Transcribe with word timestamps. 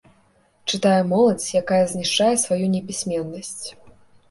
Чытае 0.71 1.01
моладзь, 1.11 1.51
якая 1.61 1.83
знішчае 1.93 2.31
сваю 2.47 2.65
непісьменнасць. 2.75 3.67